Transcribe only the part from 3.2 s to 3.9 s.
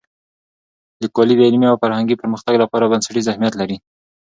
اهمیت لري.